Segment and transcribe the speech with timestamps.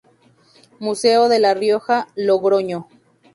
[0.79, 2.87] Museo de la Rioja, Logroño.